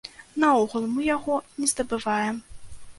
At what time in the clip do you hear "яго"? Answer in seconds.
1.09-1.39